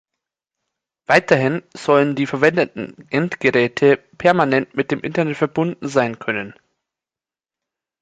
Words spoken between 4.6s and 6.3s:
mit dem Internet verbunden sein